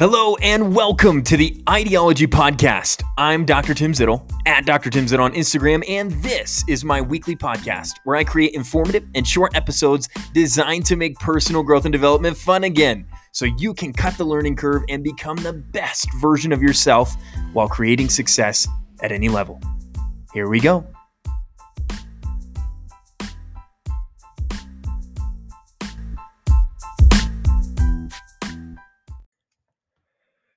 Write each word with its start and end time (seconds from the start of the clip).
Hello 0.00 0.34
and 0.36 0.74
welcome 0.74 1.22
to 1.24 1.36
the 1.36 1.62
Ideology 1.68 2.26
Podcast. 2.26 3.02
I'm 3.18 3.44
Dr. 3.44 3.74
Tim 3.74 3.92
Zittel 3.92 4.26
at 4.46 4.64
Dr. 4.64 4.88
Tim 4.88 5.04
Zittel 5.04 5.20
on 5.20 5.34
Instagram, 5.34 5.84
and 5.86 6.10
this 6.22 6.64
is 6.66 6.86
my 6.86 7.02
weekly 7.02 7.36
podcast 7.36 7.96
where 8.04 8.16
I 8.16 8.24
create 8.24 8.54
informative 8.54 9.06
and 9.14 9.28
short 9.28 9.54
episodes 9.54 10.08
designed 10.32 10.86
to 10.86 10.96
make 10.96 11.18
personal 11.18 11.62
growth 11.62 11.84
and 11.84 11.92
development 11.92 12.38
fun 12.38 12.64
again 12.64 13.06
so 13.32 13.44
you 13.44 13.74
can 13.74 13.92
cut 13.92 14.16
the 14.16 14.24
learning 14.24 14.56
curve 14.56 14.84
and 14.88 15.04
become 15.04 15.36
the 15.36 15.52
best 15.52 16.08
version 16.14 16.50
of 16.50 16.62
yourself 16.62 17.14
while 17.52 17.68
creating 17.68 18.08
success 18.08 18.66
at 19.02 19.12
any 19.12 19.28
level. 19.28 19.60
Here 20.32 20.48
we 20.48 20.60
go. 20.60 20.86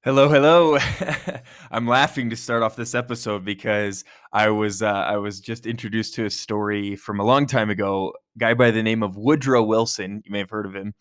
Hello, 0.06 0.28
hello. 0.28 0.78
I'm 1.72 1.88
laughing 1.88 2.30
to 2.30 2.36
start 2.36 2.62
off 2.62 2.76
this 2.76 2.94
episode 2.94 3.46
because 3.46 4.04
I 4.34 4.50
was 4.50 4.82
uh, 4.82 4.92
I 4.92 5.16
was 5.16 5.40
just 5.40 5.66
introduced 5.66 6.16
to 6.16 6.26
a 6.26 6.30
story 6.30 6.98
from 6.98 7.22
a 7.22 7.24
long 7.24 7.46
time 7.46 7.70
ago. 7.70 8.12
A 8.36 8.40
guy 8.40 8.54
by 8.54 8.70
the 8.72 8.84
name 8.84 9.02
of 9.02 9.16
Woodrow 9.16 9.64
Wilson, 9.64 10.22
you 10.26 10.32
may 10.34 10.40
have 10.40 10.50
heard 10.50 10.66
of 10.66 10.76
him. 10.76 10.94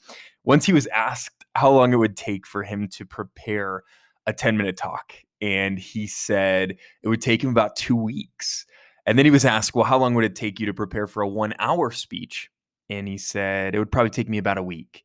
Once 0.44 0.66
he 0.66 0.72
was 0.72 0.86
asked 0.86 1.44
how 1.56 1.72
long 1.72 1.92
it 1.92 1.96
would 1.96 2.16
take 2.16 2.46
for 2.46 2.62
him 2.62 2.86
to 2.92 3.04
prepare 3.04 3.82
a 4.28 4.32
10 4.32 4.56
minute 4.56 4.76
talk, 4.76 5.14
and 5.40 5.80
he 5.80 6.06
said 6.06 6.76
it 7.02 7.08
would 7.08 7.20
take 7.20 7.42
him 7.42 7.50
about 7.50 7.74
two 7.74 7.96
weeks. 7.96 8.66
And 9.04 9.18
then 9.18 9.26
he 9.26 9.32
was 9.32 9.44
asked, 9.44 9.74
"Well, 9.74 9.84
how 9.84 9.98
long 9.98 10.14
would 10.14 10.24
it 10.24 10.36
take 10.36 10.60
you 10.60 10.66
to 10.66 10.74
prepare 10.74 11.08
for 11.08 11.22
a 11.22 11.28
one 11.28 11.54
hour 11.58 11.90
speech?" 11.90 12.50
And 12.88 13.08
he 13.08 13.18
said 13.18 13.74
it 13.74 13.80
would 13.80 13.90
probably 13.90 14.10
take 14.10 14.28
me 14.28 14.38
about 14.38 14.58
a 14.58 14.62
week 14.62 15.02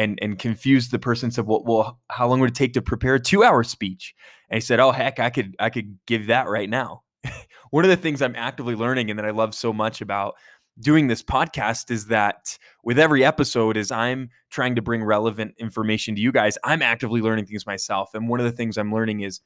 and 0.00 0.18
and 0.22 0.38
confused 0.38 0.90
the 0.90 0.98
person 0.98 1.30
said 1.30 1.46
well, 1.46 1.62
well 1.64 2.00
how 2.08 2.26
long 2.26 2.40
would 2.40 2.50
it 2.50 2.56
take 2.56 2.72
to 2.72 2.82
prepare 2.82 3.16
a 3.16 3.20
two 3.20 3.44
hour 3.44 3.62
speech? 3.62 4.14
And 4.48 4.56
he 4.56 4.60
said 4.60 4.80
oh 4.80 4.92
heck 4.92 5.20
i 5.20 5.30
could 5.30 5.54
i 5.60 5.70
could 5.70 5.98
give 6.06 6.26
that 6.28 6.48
right 6.48 6.68
now. 6.68 7.02
One 7.70 7.84
of 7.84 7.90
the 7.90 7.96
things 7.96 8.22
i'm 8.22 8.34
actively 8.34 8.74
learning 8.74 9.10
and 9.10 9.18
that 9.18 9.26
i 9.26 9.30
love 9.30 9.54
so 9.54 9.72
much 9.72 10.00
about 10.00 10.34
doing 10.80 11.08
this 11.08 11.22
podcast 11.22 11.90
is 11.90 12.06
that 12.06 12.56
with 12.82 12.98
every 12.98 13.22
episode 13.24 13.76
as 13.76 13.92
i'm 13.92 14.30
trying 14.50 14.74
to 14.74 14.82
bring 14.82 15.04
relevant 15.04 15.54
information 15.58 16.14
to 16.14 16.20
you 16.20 16.32
guys. 16.32 16.56
I'm 16.64 16.80
actively 16.80 17.20
learning 17.20 17.46
things 17.46 17.66
myself 17.66 18.14
and 18.14 18.28
one 18.28 18.40
of 18.40 18.46
the 18.46 18.52
things 18.52 18.78
i'm 18.78 18.92
learning 18.92 19.20
is 19.20 19.40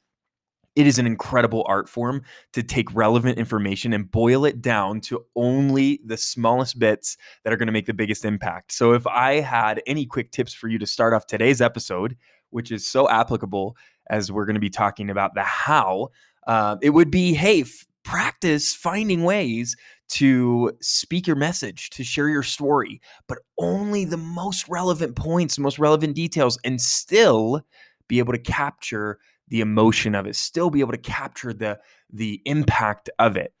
it 0.75 0.85
is 0.85 0.99
an 0.99 1.07
incredible 1.07 1.63
art 1.67 1.87
form 1.87 2.21
to 2.53 2.61
take 2.61 2.93
relevant 2.93 3.37
information 3.37 3.93
and 3.93 4.11
boil 4.11 4.45
it 4.45 4.61
down 4.61 4.99
to 5.01 5.25
only 5.35 6.01
the 6.05 6.17
smallest 6.17 6.79
bits 6.79 7.17
that 7.43 7.53
are 7.53 7.57
going 7.57 7.67
to 7.67 7.73
make 7.73 7.85
the 7.85 7.93
biggest 7.93 8.25
impact. 8.25 8.73
So, 8.73 8.93
if 8.93 9.07
I 9.07 9.39
had 9.39 9.81
any 9.87 10.05
quick 10.05 10.31
tips 10.31 10.53
for 10.53 10.67
you 10.67 10.77
to 10.79 10.85
start 10.85 11.13
off 11.13 11.27
today's 11.27 11.61
episode, 11.61 12.17
which 12.49 12.71
is 12.71 12.87
so 12.87 13.09
applicable 13.09 13.75
as 14.09 14.31
we're 14.31 14.45
going 14.45 14.55
to 14.55 14.59
be 14.59 14.69
talking 14.69 15.09
about 15.09 15.33
the 15.33 15.43
how, 15.43 16.09
uh, 16.47 16.77
it 16.81 16.91
would 16.91 17.09
be 17.09 17.33
hey, 17.33 17.61
f- 17.61 17.85
practice 18.03 18.75
finding 18.75 19.23
ways 19.23 19.75
to 20.07 20.71
speak 20.81 21.25
your 21.25 21.35
message, 21.35 21.89
to 21.89 22.03
share 22.03 22.29
your 22.29 22.43
story, 22.43 23.01
but 23.27 23.39
only 23.57 24.05
the 24.05 24.17
most 24.17 24.69
relevant 24.69 25.15
points, 25.15 25.57
most 25.57 25.79
relevant 25.79 26.15
details, 26.15 26.59
and 26.63 26.79
still 26.79 27.61
be 28.07 28.19
able 28.19 28.33
to 28.33 28.39
capture 28.39 29.17
the 29.47 29.61
emotion 29.61 30.15
of 30.15 30.25
it, 30.25 30.35
still 30.35 30.69
be 30.69 30.79
able 30.79 30.91
to 30.91 30.97
capture 30.97 31.53
the 31.53 31.79
the 32.11 32.41
impact 32.45 33.09
of 33.19 33.37
it. 33.37 33.53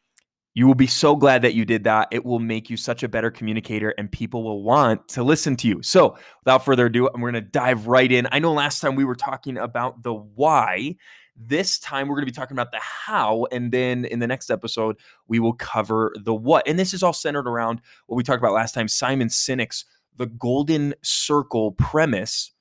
You 0.55 0.67
will 0.67 0.75
be 0.75 0.87
so 0.87 1.17
glad 1.17 1.41
that 1.41 1.53
you 1.53 1.65
did 1.65 1.83
that. 1.83 2.07
It 2.11 2.23
will 2.23 2.39
make 2.39 2.69
you 2.69 2.77
such 2.77 3.03
a 3.03 3.09
better 3.09 3.29
communicator 3.29 3.93
and 3.97 4.09
people 4.09 4.41
will 4.41 4.63
want 4.63 5.05
to 5.09 5.21
listen 5.21 5.57
to 5.57 5.67
you. 5.67 5.83
So, 5.83 6.17
without 6.45 6.63
further 6.63 6.85
ado, 6.85 7.09
we're 7.13 7.31
going 7.31 7.33
to 7.33 7.41
dive 7.41 7.87
right 7.87 8.09
in. 8.09 8.25
I 8.31 8.39
know 8.39 8.53
last 8.53 8.79
time 8.79 8.95
we 8.95 9.03
were 9.03 9.15
talking 9.15 9.57
about 9.57 10.01
the 10.03 10.13
why. 10.13 10.95
This 11.35 11.77
time 11.77 12.07
we're 12.07 12.15
going 12.15 12.25
to 12.25 12.31
be 12.31 12.35
talking 12.35 12.55
about 12.55 12.71
the 12.71 12.79
how. 12.79 13.45
And 13.51 13.69
then 13.73 14.05
in 14.05 14.19
the 14.19 14.27
next 14.27 14.49
episode, 14.49 14.95
we 15.27 15.39
will 15.39 15.53
cover 15.53 16.15
the 16.23 16.33
what. 16.33 16.65
And 16.65 16.79
this 16.79 16.93
is 16.93 17.03
all 17.03 17.11
centered 17.11 17.49
around 17.49 17.81
what 18.07 18.15
we 18.15 18.23
talked 18.23 18.41
about 18.41 18.53
last 18.53 18.73
time 18.73 18.87
Simon 18.87 19.27
Sinek's 19.27 19.83
The 20.15 20.27
Golden 20.27 20.95
Circle 21.01 21.73
premise 21.73 22.51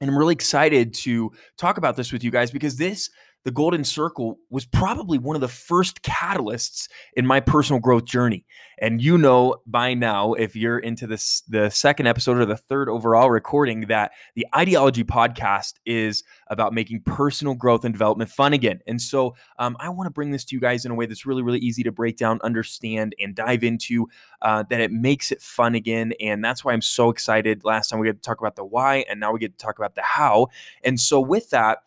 and 0.00 0.10
I'm 0.10 0.16
really 0.16 0.32
excited 0.34 0.94
to 0.94 1.32
talk 1.58 1.78
about 1.78 1.96
this 1.96 2.12
with 2.12 2.24
you 2.24 2.30
guys 2.30 2.50
because 2.50 2.76
this, 2.76 3.10
the 3.44 3.50
Golden 3.50 3.84
Circle, 3.84 4.38
was 4.50 4.64
probably 4.64 5.18
one 5.18 5.36
of 5.36 5.40
the 5.40 5.48
first 5.48 6.02
catalysts 6.02 6.88
in 7.14 7.26
my 7.26 7.40
personal 7.40 7.80
growth 7.80 8.04
journey. 8.04 8.44
And 8.80 9.02
you 9.02 9.18
know 9.18 9.56
by 9.66 9.92
now, 9.94 10.32
if 10.32 10.56
you're 10.56 10.78
into 10.78 11.06
this, 11.06 11.42
the 11.42 11.68
second 11.70 12.06
episode 12.06 12.38
or 12.38 12.46
the 12.46 12.56
third 12.56 12.88
overall 12.88 13.30
recording, 13.30 13.82
that 13.82 14.12
the 14.34 14.46
Ideology 14.56 15.04
podcast 15.04 15.74
is 15.84 16.22
about 16.48 16.72
making 16.72 17.02
personal 17.02 17.54
growth 17.54 17.84
and 17.84 17.92
development 17.92 18.30
fun 18.30 18.54
again. 18.54 18.80
And 18.86 19.00
so 19.00 19.34
um, 19.58 19.76
I 19.80 19.90
want 19.90 20.06
to 20.06 20.10
bring 20.10 20.30
this 20.30 20.44
to 20.46 20.56
you 20.56 20.60
guys 20.60 20.84
in 20.84 20.90
a 20.90 20.94
way 20.94 21.06
that's 21.06 21.26
really, 21.26 21.42
really 21.42 21.58
easy 21.58 21.82
to 21.82 21.92
break 21.92 22.16
down, 22.16 22.40
understand, 22.42 23.14
and 23.20 23.34
dive 23.34 23.64
into 23.64 24.08
uh, 24.40 24.64
that 24.70 24.80
it 24.80 24.92
makes 24.92 25.30
it 25.30 25.42
fun 25.42 25.74
again. 25.74 26.14
And 26.18 26.42
that's 26.42 26.64
why 26.64 26.72
I'm 26.72 26.82
so 26.82 27.10
excited. 27.10 27.64
Last 27.64 27.88
time 27.88 28.00
we 28.00 28.06
got 28.06 28.16
to 28.16 28.22
talk 28.22 28.40
about 28.40 28.56
the 28.56 28.64
why, 28.64 29.04
and 29.10 29.20
now 29.20 29.32
we 29.32 29.38
get 29.38 29.58
to 29.58 29.62
talk 29.62 29.78
about 29.78 29.94
the 29.94 30.02
how. 30.02 30.48
And 30.82 30.98
so 30.98 31.20
with 31.20 31.50
that, 31.50 31.80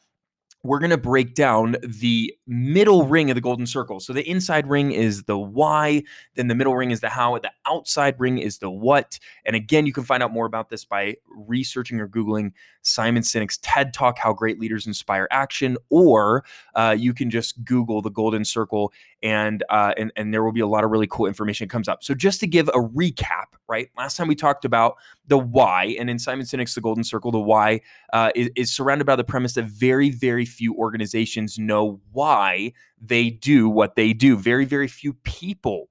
we're 0.64 0.80
going 0.80 0.90
to 0.90 0.98
break 0.98 1.36
down 1.36 1.76
the 1.84 2.34
middle 2.48 3.06
ring 3.06 3.30
of 3.30 3.36
the 3.36 3.42
golden 3.42 3.66
circle. 3.66 4.00
So 4.00 4.14
the 4.14 4.28
inside 4.28 4.66
ring 4.66 4.94
is 4.94 5.24
the 5.24 5.38
why, 5.38 6.04
then 6.36 6.48
the 6.48 6.56
middle 6.56 6.76
ring 6.76 6.92
is 6.92 7.02
the 7.02 7.10
how, 7.10 7.38
the 7.38 7.52
outside 7.68 8.18
ring 8.18 8.38
is 8.38 8.60
the 8.60 8.70
what. 8.70 9.20
And 9.46 9.58
again, 9.58 9.86
you 9.86 9.92
can 9.92 10.06
find 10.06 10.24
out 10.24 10.32
more 10.32 10.46
about 10.46 10.70
this 10.70 10.86
by 10.86 11.18
researching 11.30 12.00
or 12.00 12.08
Googling 12.08 12.54
Simon 12.82 13.24
Sinek's 13.24 13.58
TED 13.62 13.94
Talk, 13.94 14.18
How 14.18 14.32
Great 14.32 14.60
Leaders 14.60 14.88
Inspire 14.88 15.28
Action, 15.32 15.78
or 15.90 16.46
uh, 16.76 16.96
you 16.98 17.14
can 17.14 17.30
just 17.30 17.64
Google 17.66 18.02
the 18.02 18.10
golden 18.10 18.46
circle 18.46 18.94
and, 19.24 19.64
uh, 19.70 19.94
and, 19.98 20.12
and 20.18 20.34
there 20.34 20.44
will 20.44 20.52
be 20.52 20.60
a 20.60 20.68
lot 20.68 20.84
of 20.84 20.92
really 20.92 21.08
cool 21.08 21.26
information 21.26 21.66
that 21.66 21.72
comes 21.72 21.88
up. 21.88 22.04
So 22.04 22.14
just 22.14 22.42
to 22.42 22.48
give 22.48 22.68
a 22.68 22.74
recap, 22.74 23.46
right? 23.70 23.90
Last 23.98 24.18
time 24.18 24.28
we 24.28 24.36
talked 24.36 24.66
about 24.66 24.98
the 25.26 25.38
why, 25.38 25.96
and 25.98 26.10
in 26.10 26.20
Simon 26.20 26.46
Sinek's 26.46 26.76
The 26.76 26.82
Golden 26.82 27.06
Circle, 27.06 27.32
the 27.32 27.40
why 27.40 27.80
uh, 28.12 28.32
is, 28.36 28.50
is 28.56 28.72
surrounded 28.72 29.06
by 29.06 29.16
the 29.16 29.24
premise 29.24 29.54
that 29.54 29.66
very, 29.66 30.10
very 30.10 30.46
few 30.46 30.76
organizations 30.76 31.58
know 31.58 32.02
why 32.12 32.74
they 33.02 33.30
do 33.30 33.70
what 33.70 33.96
they 33.96 34.12
do. 34.12 34.36
Very, 34.36 34.66
very 34.66 34.90
few 34.90 35.14
people 35.14 35.90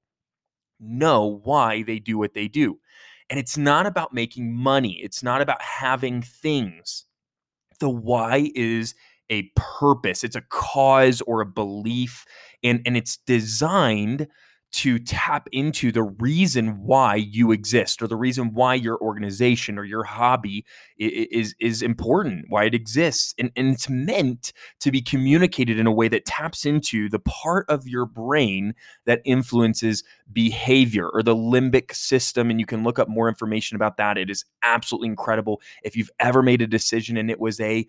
know 0.79 1.41
why 1.43 1.83
they 1.83 1.99
do 1.99 2.19
what 2.19 2.35
they 2.35 2.49
do. 2.49 2.79
And 3.31 3.39
it's 3.39 3.57
not 3.57 3.87
about 3.87 4.13
making 4.13 4.55
money, 4.55 5.01
it's 5.03 5.23
not 5.23 5.41
about 5.41 5.63
having 5.63 6.21
things. 6.21 7.07
The 7.81 7.89
why 7.89 8.51
is 8.55 8.95
a 9.33 9.51
purpose, 9.57 10.23
it's 10.23 10.37
a 10.37 10.43
cause 10.43 11.23
or 11.23 11.41
a 11.41 11.47
belief, 11.47 12.25
and, 12.63 12.81
and 12.87 12.97
it's 12.97 13.17
designed 13.17 14.29
to 14.73 14.99
tap 14.99 15.49
into 15.53 15.93
the 15.93 16.03
reason 16.03 16.83
why 16.83 17.15
you 17.15 17.53
exist 17.53 18.01
or 18.01 18.07
the 18.07 18.17
reason 18.17 18.55
why 18.55 18.75
your 18.75 18.99
organization 19.01 19.79
or 19.79 19.85
your 19.85 20.03
hobby 20.03 20.65
is 20.99 21.55
is 21.61 21.83
important 21.83 22.47
why 22.49 22.65
it 22.65 22.75
exists. 22.75 23.35
And, 23.39 23.53
and 23.55 23.75
it's 23.75 23.91
meant 23.91 24.53
to 24.81 24.91
be 24.91 25.03
communicated 25.03 25.79
in 25.79 25.87
a 25.87 25.93
way 25.93 26.09
that 26.09 26.25
taps 26.25 26.65
into 26.65 27.11
the 27.11 27.19
part 27.19 27.67
of 27.69 27.87
your 27.87 28.07
brain 28.07 28.75
that 29.05 29.21
influences 29.27 30.05
behavior 30.33 31.09
or 31.09 31.23
the 31.23 31.37
limbic 31.37 31.95
system 31.95 32.51
and 32.51 32.59
you 32.59 32.65
can 32.65 32.83
look 32.83 32.99
up 32.99 33.09
more 33.09 33.29
information 33.29 33.77
about 33.77 33.99
that. 33.99 34.17
It 34.17 34.31
is 34.31 34.45
absolutely 34.63 35.09
incredible. 35.09 35.61
If 35.83 35.97
you've 35.97 36.11
ever 36.19 36.43
made 36.43 36.63
a 36.63 36.67
decision 36.67 37.19
and 37.19 37.31
it 37.31 37.41
was 37.41 37.61
a 37.61 37.87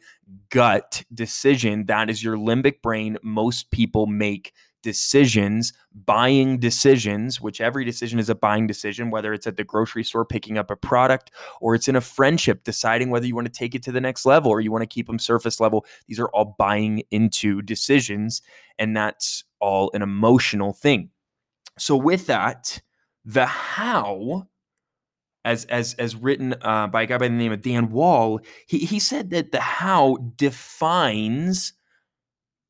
gut 0.50 1.04
decision 1.14 1.86
that 1.86 2.10
is 2.10 2.24
your 2.24 2.38
limbic 2.38 2.82
brain 2.82 3.18
most 3.24 3.72
people 3.72 4.08
make 4.08 4.54
decisions, 4.84 5.74
buying 6.06 6.60
decisions, 6.60 7.42
which 7.42 7.60
every 7.60 7.84
decision 7.84 8.20
is 8.20 8.30
a 8.30 8.36
buying 8.36 8.68
decision, 8.68 9.10
whether 9.10 9.34
it's 9.34 9.48
at 9.48 9.58
the 9.58 9.64
grocery 9.64 10.04
store 10.04 10.26
picking 10.26 10.58
up 10.58 10.70
a 10.70 10.76
product 10.76 11.32
or 11.60 11.74
it's 11.74 11.88
in 11.88 11.96
a 11.96 12.02
friendship 12.02 12.64
deciding 12.64 13.10
whether 13.10 13.26
you 13.26 13.34
want 13.34 13.48
to 13.48 13.52
take 13.52 13.74
it 13.74 13.82
to 13.84 13.92
the 13.92 14.02
next 14.02 14.26
level 14.26 14.52
or 14.52 14.62
you 14.62 14.72
want 14.72 14.84
to 14.84 14.88
keep 14.88 15.08
them 15.08 15.18
surface 15.18 15.60
level. 15.60 15.86
These 16.08 16.20
are 16.20 16.30
all 16.30 16.56
buying 16.60 17.02
into 17.10 17.64
decisions, 17.64 18.44
and 18.78 18.96
that's 18.96 19.44
all 19.60 19.90
an 19.96 20.04
emotional 20.04 20.74
thing. 20.74 21.10
So, 21.80 21.96
with 21.96 22.28
that, 22.28 22.82
the 23.26 23.48
how 23.48 24.48
as 25.46 25.66
as 25.66 25.94
as 25.96 26.16
written 26.16 26.56
uh, 26.62 26.88
by 26.88 27.04
a 27.04 27.06
guy 27.06 27.18
by 27.18 27.28
the 27.28 27.34
name 27.34 27.52
of 27.52 27.62
Dan 27.62 27.90
Wall, 27.90 28.40
he 28.68 28.80
he 28.80 29.00
said 29.00 29.30
that 29.32 29.52
the 29.52 29.60
how 29.60 30.18
defines 30.36 31.74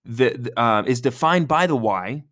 the, 0.06 0.52
uh, 0.58 0.84
is 0.86 1.02
defined 1.02 1.48
by 1.48 1.68
the 1.68 1.76
why, 1.76 2.24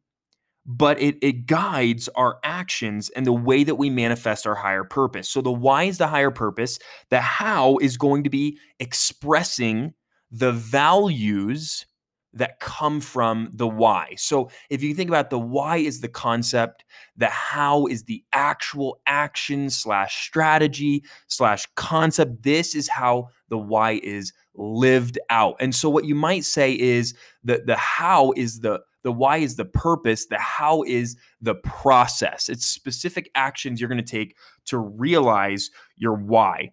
but 0.66 1.02
it, 1.02 1.18
it 1.22 1.46
guides 1.46 2.08
our 2.10 2.40
actions 2.44 3.10
and 3.10 3.26
the 3.26 3.34
way 3.34 3.64
that 3.64 3.76
we 3.76 3.90
manifest 3.90 4.46
our 4.46 4.56
higher 4.56 4.84
purpose. 4.84 5.30
So 5.30 5.42
the 5.42 5.52
why 5.52 5.84
is 5.84 5.98
the 5.98 6.08
higher 6.08 6.32
purpose, 6.32 6.80
the 7.10 7.22
how 7.22 7.78
is 7.78 7.98
going 7.98 8.24
to 8.24 8.30
be 8.30 8.58
expressing 8.80 9.94
the 10.30 10.52
values 10.52 11.86
that 12.34 12.60
come 12.60 13.02
from 13.02 13.50
the 13.54 13.68
why. 13.68 14.14
So 14.18 14.50
if 14.70 14.82
you 14.82 14.94
think 14.94 15.10
about 15.10 15.30
the 15.30 15.40
why 15.40 15.78
is 15.78 16.00
the 16.00 16.08
concept, 16.08 16.86
the 17.18 17.28
how 17.28 17.88
is 17.88 18.04
the 18.04 18.24
actual 18.34 19.02
action 19.06 19.70
slash 19.70 20.24
strategy 20.26 21.04
slash 21.28 21.68
concept. 21.76 22.44
This 22.44 22.74
is 22.74 22.88
how 22.88 23.30
the 23.50 23.58
why 23.58 24.00
is 24.04 24.32
lived 24.56 25.18
out. 25.30 25.56
And 25.60 25.74
so 25.74 25.90
what 25.90 26.06
you 26.06 26.16
might 26.16 26.46
say 26.46 26.74
is 26.78 27.14
the 27.44 27.62
the 27.66 27.76
how 27.78 28.34
is 28.36 28.60
the 28.60 28.82
the 29.04 29.12
why 29.12 29.38
is 29.38 29.56
the 29.56 29.66
purpose, 29.66 30.28
the 30.28 30.38
how 30.38 30.84
is 30.84 31.18
the 31.42 31.56
process. 31.56 32.50
It's 32.50 32.66
specific 32.66 33.32
actions 33.36 33.80
you're 33.80 33.90
going 33.90 34.04
to 34.04 34.04
take 34.04 34.36
to 34.66 34.78
realize 34.78 35.72
your 35.96 36.14
why. 36.14 36.72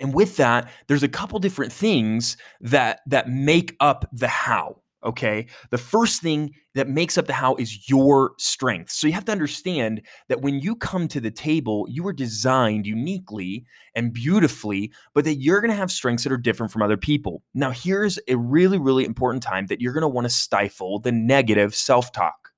And 0.00 0.14
with 0.14 0.36
that, 0.36 0.70
there's 0.86 1.02
a 1.02 1.08
couple 1.08 1.38
different 1.40 1.72
things 1.72 2.36
that 2.60 3.00
that 3.06 3.28
make 3.28 3.76
up 3.80 4.08
the 4.12 4.28
how. 4.28 4.82
Okay. 5.04 5.46
The 5.70 5.78
first 5.78 6.22
thing 6.22 6.54
that 6.74 6.88
makes 6.88 7.16
up 7.16 7.26
the 7.26 7.32
how 7.32 7.54
is 7.54 7.88
your 7.88 8.32
strength. 8.36 8.90
So 8.90 9.06
you 9.06 9.12
have 9.12 9.24
to 9.26 9.32
understand 9.32 10.02
that 10.28 10.40
when 10.40 10.58
you 10.58 10.74
come 10.74 11.06
to 11.08 11.20
the 11.20 11.30
table, 11.30 11.86
you 11.88 12.06
are 12.08 12.12
designed 12.12 12.84
uniquely 12.84 13.64
and 13.94 14.12
beautifully, 14.12 14.92
but 15.14 15.24
that 15.24 15.36
you're 15.36 15.60
going 15.60 15.70
to 15.70 15.76
have 15.76 15.92
strengths 15.92 16.24
that 16.24 16.32
are 16.32 16.36
different 16.36 16.72
from 16.72 16.82
other 16.82 16.96
people. 16.96 17.42
Now, 17.54 17.70
here's 17.70 18.18
a 18.26 18.36
really, 18.36 18.78
really 18.78 19.04
important 19.04 19.42
time 19.42 19.66
that 19.66 19.80
you're 19.80 19.92
going 19.92 20.02
to 20.02 20.08
want 20.08 20.24
to 20.24 20.34
stifle 20.34 20.98
the 20.98 21.12
negative 21.12 21.76
self 21.76 22.10
talk. 22.10 22.50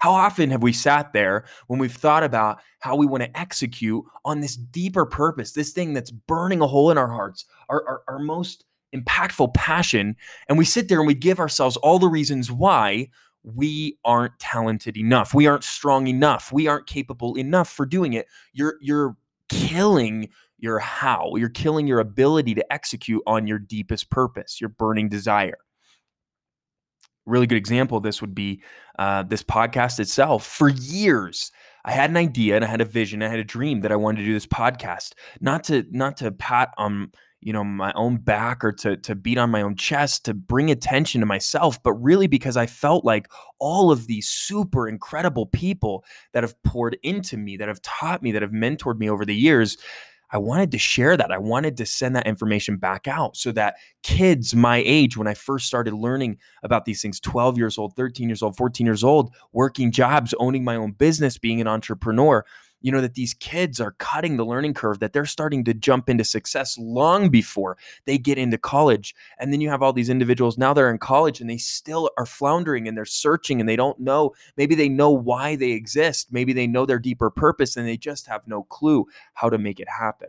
How 0.00 0.12
often 0.12 0.50
have 0.50 0.62
we 0.62 0.72
sat 0.72 1.12
there 1.12 1.44
when 1.66 1.78
we've 1.78 1.94
thought 1.94 2.24
about 2.24 2.60
how 2.80 2.96
we 2.96 3.06
want 3.06 3.22
to 3.22 3.38
execute 3.38 4.04
on 4.24 4.40
this 4.40 4.56
deeper 4.56 5.06
purpose, 5.06 5.52
this 5.52 5.72
thing 5.72 5.94
that's 5.94 6.10
burning 6.10 6.60
a 6.60 6.66
hole 6.66 6.90
in 6.90 6.98
our 6.98 7.08
hearts, 7.08 7.44
our, 7.68 7.86
our, 7.86 8.02
our 8.08 8.18
most 8.18 8.64
impactful 8.94 9.54
passion. 9.54 10.16
And 10.48 10.58
we 10.58 10.64
sit 10.64 10.88
there 10.88 10.98
and 10.98 11.06
we 11.06 11.14
give 11.14 11.40
ourselves 11.40 11.76
all 11.78 11.98
the 11.98 12.08
reasons 12.08 12.50
why 12.50 13.08
we 13.42 13.98
aren't 14.04 14.38
talented 14.38 14.96
enough. 14.96 15.34
We 15.34 15.46
aren't 15.46 15.64
strong 15.64 16.06
enough. 16.06 16.52
We 16.52 16.66
aren't 16.66 16.86
capable 16.86 17.36
enough 17.36 17.68
for 17.68 17.84
doing 17.84 18.14
it. 18.14 18.26
You're 18.52 18.76
you're 18.80 19.16
killing 19.48 20.30
your 20.58 20.78
how. 20.78 21.32
You're 21.36 21.50
killing 21.50 21.86
your 21.86 22.00
ability 22.00 22.54
to 22.54 22.72
execute 22.72 23.22
on 23.26 23.46
your 23.46 23.58
deepest 23.58 24.10
purpose, 24.10 24.60
your 24.60 24.70
burning 24.70 25.08
desire. 25.08 25.58
Really 27.26 27.46
good 27.46 27.58
example 27.58 27.98
of 27.98 28.02
this 28.02 28.20
would 28.20 28.34
be 28.34 28.62
uh, 28.98 29.22
this 29.22 29.42
podcast 29.42 29.98
itself. 29.98 30.46
For 30.46 30.68
years, 30.68 31.50
I 31.84 31.92
had 31.92 32.10
an 32.10 32.16
idea 32.16 32.56
and 32.56 32.64
I 32.64 32.68
had 32.68 32.80
a 32.80 32.86
vision, 32.86 33.22
I 33.22 33.28
had 33.28 33.38
a 33.38 33.44
dream 33.44 33.80
that 33.80 33.92
I 33.92 33.96
wanted 33.96 34.20
to 34.20 34.26
do 34.26 34.32
this 34.32 34.46
podcast, 34.46 35.12
not 35.40 35.64
to 35.64 35.84
not 35.90 36.16
to 36.18 36.32
pat 36.32 36.72
on 36.78 37.12
you 37.44 37.52
know 37.52 37.62
my 37.62 37.92
own 37.92 38.16
back 38.16 38.64
or 38.64 38.72
to 38.72 38.96
to 38.96 39.14
beat 39.14 39.38
on 39.38 39.50
my 39.50 39.62
own 39.62 39.76
chest 39.76 40.24
to 40.24 40.34
bring 40.34 40.70
attention 40.70 41.20
to 41.20 41.26
myself 41.26 41.80
but 41.82 41.92
really 41.92 42.26
because 42.26 42.56
I 42.56 42.66
felt 42.66 43.04
like 43.04 43.28
all 43.60 43.92
of 43.92 44.06
these 44.06 44.26
super 44.28 44.88
incredible 44.88 45.46
people 45.46 46.04
that 46.32 46.42
have 46.42 46.60
poured 46.62 46.96
into 47.02 47.36
me 47.36 47.56
that 47.58 47.68
have 47.68 47.82
taught 47.82 48.22
me 48.22 48.32
that 48.32 48.42
have 48.42 48.50
mentored 48.50 48.98
me 48.98 49.08
over 49.10 49.24
the 49.24 49.36
years 49.36 49.76
I 50.30 50.38
wanted 50.38 50.72
to 50.72 50.78
share 50.78 51.16
that. 51.16 51.30
I 51.30 51.38
wanted 51.38 51.76
to 51.76 51.86
send 51.86 52.16
that 52.16 52.26
information 52.26 52.76
back 52.76 53.06
out 53.06 53.36
so 53.36 53.52
that 53.52 53.76
kids 54.02 54.52
my 54.52 54.82
age, 54.84 55.16
when 55.16 55.28
I 55.28 55.34
first 55.34 55.66
started 55.66 55.94
learning 55.94 56.38
about 56.64 56.86
these 56.86 57.00
things 57.00 57.20
12 57.20 57.56
years 57.56 57.78
old, 57.78 57.94
13 57.94 58.28
years 58.28 58.42
old, 58.42 58.56
14 58.56 58.84
years 58.84 59.04
old, 59.04 59.32
working 59.52 59.92
jobs, 59.92 60.34
owning 60.40 60.64
my 60.64 60.74
own 60.74 60.90
business, 60.90 61.38
being 61.38 61.60
an 61.60 61.68
entrepreneur, 61.68 62.44
you 62.84 62.92
know 62.92 63.00
that 63.00 63.14
these 63.14 63.32
kids 63.32 63.80
are 63.80 63.92
cutting 63.92 64.36
the 64.36 64.44
learning 64.44 64.74
curve 64.74 64.98
that 64.98 65.14
they're 65.14 65.24
starting 65.24 65.64
to 65.64 65.72
jump 65.72 66.10
into 66.10 66.22
success 66.22 66.76
long 66.76 67.30
before 67.30 67.78
they 68.04 68.18
get 68.18 68.36
into 68.36 68.58
college. 68.58 69.14
And 69.38 69.50
then 69.50 69.62
you 69.62 69.70
have 69.70 69.82
all 69.82 69.94
these 69.94 70.10
individuals 70.10 70.58
now 70.58 70.74
they're 70.74 70.90
in 70.90 70.98
college 70.98 71.40
and 71.40 71.48
they 71.48 71.56
still 71.56 72.10
are 72.18 72.26
floundering 72.26 72.86
and 72.86 72.94
they're 72.94 73.06
searching 73.06 73.58
and 73.58 73.66
they 73.66 73.74
don't 73.74 73.98
know 73.98 74.34
maybe 74.58 74.74
they 74.74 74.90
know 74.90 75.10
why 75.10 75.56
they 75.56 75.70
exist. 75.70 76.28
Maybe 76.30 76.52
they 76.52 76.66
know 76.66 76.84
their 76.84 76.98
deeper 76.98 77.30
purpose 77.30 77.78
and 77.78 77.88
they 77.88 77.96
just 77.96 78.26
have 78.26 78.42
no 78.46 78.64
clue 78.64 79.06
how 79.32 79.48
to 79.48 79.56
make 79.56 79.80
it 79.80 79.88
happen. 79.88 80.28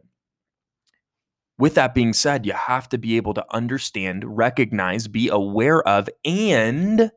With 1.58 1.76
that 1.76 1.94
being 1.94 2.14
said, 2.14 2.46
you 2.46 2.54
have 2.54 2.88
to 2.90 2.98
be 2.98 3.18
able 3.18 3.34
to 3.34 3.46
understand, 3.54 4.24
recognize, 4.26 5.10
be 5.10 5.28
aware 5.28 5.86
of, 5.88 6.10
and 6.24 7.12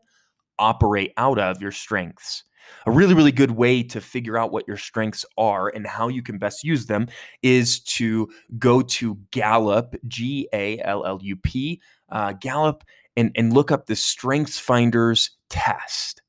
operate 0.59 1.13
out 1.17 1.39
of 1.39 1.63
your 1.63 1.73
strengths. 1.73 2.43
A 2.87 2.91
really, 2.91 3.15
really 3.15 3.33
good 3.33 3.51
way 3.51 3.83
to 3.85 4.01
figure 4.01 4.39
out 4.39 4.53
what 4.53 4.67
your 4.67 4.77
strengths 4.77 5.25
are 5.37 5.69
and 5.69 5.87
how 5.87 6.09
you 6.09 6.23
can 6.23 6.39
best 6.39 6.65
use 6.65 6.87
them 6.87 7.09
is 7.43 7.81
to 7.81 8.29
go 8.59 8.83
to 8.83 9.19
Gallup, 9.31 9.95
G 10.07 10.49
A 10.53 10.81
L 10.81 11.05
L 11.05 11.19
U 11.23 11.37
P, 11.37 11.81
uh, 12.11 12.33
Gallup, 12.33 12.85
and, 13.17 13.33
and 13.35 13.53
look 13.53 13.71
up 13.71 13.87
the 13.87 13.97
Strengths 13.97 14.59
Finders 14.59 15.31
test. 15.51 16.23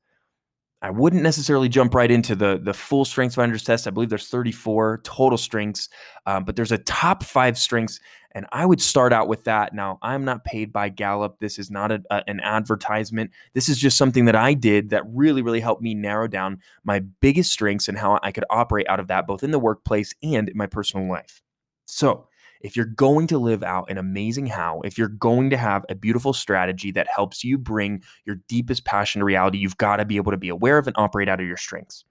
I 0.82 0.90
wouldn't 0.90 1.22
necessarily 1.22 1.68
jump 1.68 1.94
right 1.94 2.10
into 2.10 2.34
the 2.34 2.58
the 2.62 2.72
full 2.72 3.04
strengths 3.04 3.34
finders 3.34 3.62
test. 3.62 3.86
I 3.86 3.90
believe 3.90 4.08
there's 4.08 4.28
34 4.28 5.02
total 5.04 5.36
strengths, 5.36 5.88
um, 6.26 6.44
but 6.44 6.56
there's 6.56 6.72
a 6.72 6.78
top 6.78 7.22
five 7.22 7.58
strengths, 7.58 8.00
and 8.32 8.46
I 8.50 8.64
would 8.64 8.80
start 8.80 9.12
out 9.12 9.28
with 9.28 9.44
that. 9.44 9.74
Now, 9.74 9.98
I'm 10.00 10.24
not 10.24 10.44
paid 10.44 10.72
by 10.72 10.88
Gallup. 10.88 11.38
This 11.38 11.58
is 11.58 11.70
not 11.70 11.92
a, 11.92 12.02
a, 12.10 12.22
an 12.26 12.40
advertisement. 12.40 13.30
This 13.52 13.68
is 13.68 13.78
just 13.78 13.98
something 13.98 14.24
that 14.24 14.36
I 14.36 14.54
did 14.54 14.88
that 14.90 15.04
really, 15.06 15.42
really 15.42 15.60
helped 15.60 15.82
me 15.82 15.94
narrow 15.94 16.28
down 16.28 16.60
my 16.82 17.00
biggest 17.00 17.52
strengths 17.52 17.86
and 17.86 17.98
how 17.98 18.18
I 18.22 18.32
could 18.32 18.44
operate 18.48 18.88
out 18.88 19.00
of 19.00 19.08
that, 19.08 19.26
both 19.26 19.42
in 19.42 19.50
the 19.50 19.58
workplace 19.58 20.14
and 20.22 20.48
in 20.48 20.56
my 20.56 20.66
personal 20.66 21.06
life. 21.10 21.42
So, 21.86 22.28
if 22.60 22.76
you're 22.76 22.86
going 22.86 23.26
to 23.28 23.38
live 23.38 23.62
out 23.62 23.90
an 23.90 23.98
amazing 23.98 24.46
how, 24.46 24.80
if 24.84 24.98
you're 24.98 25.08
going 25.08 25.50
to 25.50 25.56
have 25.56 25.84
a 25.88 25.94
beautiful 25.94 26.32
strategy 26.32 26.90
that 26.92 27.08
helps 27.14 27.42
you 27.42 27.58
bring 27.58 28.02
your 28.24 28.36
deepest 28.48 28.84
passion 28.84 29.20
to 29.20 29.24
reality, 29.24 29.58
you've 29.58 29.78
got 29.78 29.96
to 29.96 30.04
be 30.04 30.16
able 30.16 30.32
to 30.32 30.38
be 30.38 30.48
aware 30.48 30.78
of 30.78 30.86
and 30.86 30.96
operate 30.98 31.28
out 31.28 31.40
of 31.40 31.46
your 31.46 31.56
strengths. 31.56 32.04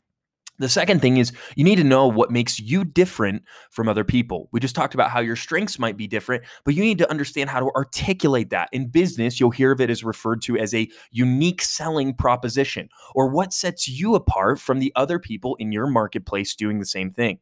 The 0.60 0.68
second 0.68 1.02
thing 1.02 1.18
is 1.18 1.32
you 1.56 1.64
need 1.64 1.78
to 1.78 1.86
know 1.86 2.06
what 2.06 2.32
makes 2.32 2.60
you 2.60 2.84
different 2.84 3.44
from 3.72 3.88
other 3.88 4.04
people. 4.04 4.50
We 4.52 4.60
just 4.60 4.76
talked 4.76 4.94
about 4.94 5.10
how 5.10 5.22
your 5.22 5.38
strengths 5.38 5.80
might 5.80 5.96
be 5.96 6.06
different, 6.06 6.44
but 6.66 6.76
you 6.76 6.84
need 6.84 6.98
to 6.98 7.10
understand 7.10 7.50
how 7.50 7.62
to 7.62 7.72
articulate 7.76 8.50
that. 8.50 8.68
In 8.74 8.90
business, 8.90 9.40
you'll 9.40 9.52
hear 9.52 9.72
of 9.72 9.80
it 9.80 9.90
as 9.90 10.04
referred 10.04 10.42
to 10.44 10.58
as 10.58 10.74
a 10.74 10.90
unique 11.12 11.62
selling 11.62 12.14
proposition 12.14 12.90
or 13.16 13.30
what 13.30 13.54
sets 13.54 13.88
you 13.88 14.16
apart 14.16 14.60
from 14.60 14.80
the 14.80 14.92
other 14.98 15.18
people 15.18 15.56
in 15.56 15.72
your 15.72 15.88
marketplace 15.88 16.54
doing 16.56 16.80
the 16.80 16.86
same 16.86 17.10
thing. 17.10 17.40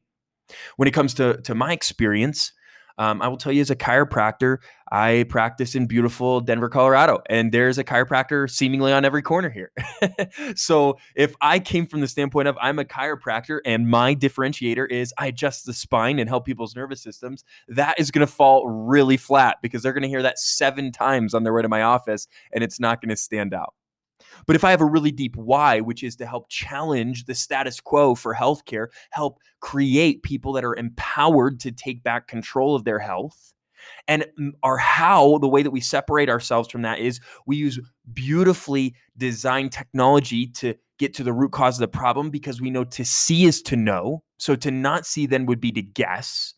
When 0.75 0.87
it 0.87 0.93
comes 0.93 1.15
to, 1.15 1.41
to 1.41 1.55
my 1.55 1.73
experience, 1.73 2.53
um, 2.97 3.21
I 3.21 3.27
will 3.27 3.37
tell 3.37 3.51
you, 3.51 3.61
as 3.61 3.69
a 3.69 3.75
chiropractor, 3.75 4.57
I 4.91 5.25
practice 5.29 5.75
in 5.75 5.85
beautiful 5.85 6.41
Denver, 6.41 6.69
Colorado, 6.69 7.21
and 7.29 7.51
there's 7.51 7.77
a 7.77 7.83
chiropractor 7.83 8.49
seemingly 8.49 8.91
on 8.91 9.05
every 9.05 9.21
corner 9.21 9.49
here. 9.49 9.71
so 10.55 10.97
if 11.15 11.35
I 11.41 11.59
came 11.59 11.85
from 11.85 12.01
the 12.01 12.07
standpoint 12.07 12.47
of 12.47 12.57
I'm 12.61 12.79
a 12.79 12.85
chiropractor 12.85 13.59
and 13.65 13.89
my 13.89 14.15
differentiator 14.15 14.89
is 14.89 15.13
I 15.17 15.27
adjust 15.27 15.65
the 15.65 15.73
spine 15.73 16.19
and 16.19 16.29
help 16.29 16.45
people's 16.45 16.75
nervous 16.75 17.01
systems, 17.01 17.43
that 17.67 17.99
is 17.99 18.11
going 18.11 18.25
to 18.25 18.31
fall 18.31 18.67
really 18.67 19.17
flat 19.17 19.57
because 19.61 19.83
they're 19.83 19.93
going 19.93 20.03
to 20.03 20.09
hear 20.09 20.23
that 20.23 20.39
seven 20.39 20.91
times 20.91 21.33
on 21.33 21.43
their 21.43 21.53
way 21.53 21.61
to 21.61 21.69
my 21.69 21.83
office, 21.83 22.27
and 22.51 22.63
it's 22.63 22.79
not 22.79 23.01
going 23.01 23.09
to 23.09 23.17
stand 23.17 23.53
out. 23.53 23.73
But 24.45 24.55
if 24.55 24.63
I 24.63 24.71
have 24.71 24.81
a 24.81 24.85
really 24.85 25.11
deep 25.11 25.35
why, 25.35 25.81
which 25.81 26.03
is 26.03 26.15
to 26.17 26.25
help 26.25 26.49
challenge 26.49 27.25
the 27.25 27.35
status 27.35 27.79
quo 27.79 28.15
for 28.15 28.33
healthcare, 28.33 28.87
help 29.11 29.39
create 29.59 30.23
people 30.23 30.53
that 30.53 30.65
are 30.65 30.75
empowered 30.75 31.59
to 31.61 31.71
take 31.71 32.03
back 32.03 32.27
control 32.27 32.75
of 32.75 32.83
their 32.83 32.99
health, 32.99 33.53
and 34.07 34.25
mm, 34.39 34.51
our 34.63 34.77
how, 34.77 35.37
the 35.37 35.47
way 35.47 35.63
that 35.63 35.71
we 35.71 35.81
separate 35.81 36.29
ourselves 36.29 36.69
from 36.69 36.83
that 36.83 36.99
is 36.99 37.19
we 37.45 37.57
use 37.57 37.79
beautifully 38.11 38.95
designed 39.17 39.71
technology 39.71 40.47
to 40.47 40.75
get 40.99 41.13
to 41.15 41.23
the 41.23 41.33
root 41.33 41.51
cause 41.51 41.77
of 41.77 41.81
the 41.81 41.97
problem 41.97 42.29
because 42.29 42.59
we 42.61 42.69
know 42.69 42.83
to 42.83 43.05
see 43.05 43.45
is 43.45 43.61
to 43.63 43.75
know. 43.75 44.23
So 44.37 44.55
to 44.55 44.71
not 44.71 45.05
see 45.05 45.25
then 45.25 45.45
would 45.45 45.61
be 45.61 45.71
to 45.73 45.81
guess. 45.81 46.53